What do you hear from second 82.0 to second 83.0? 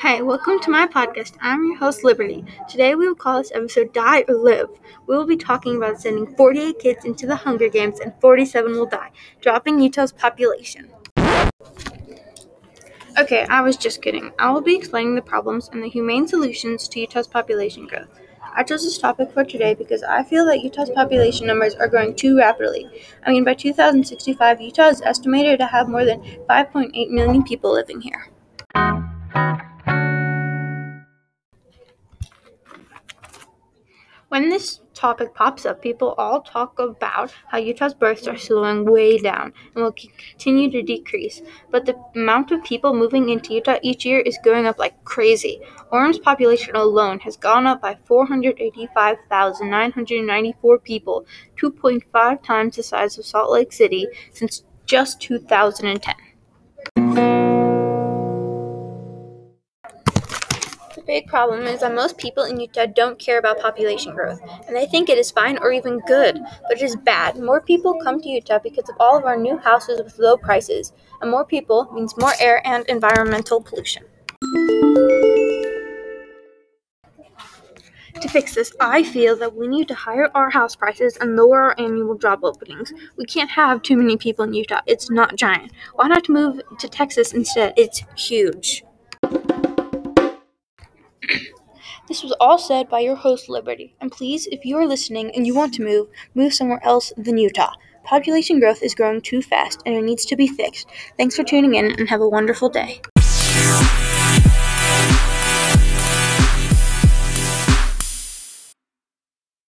job openings.